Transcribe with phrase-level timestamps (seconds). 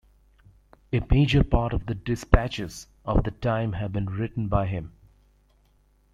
[0.91, 4.93] A major part of the dispatches of the time have been written by him.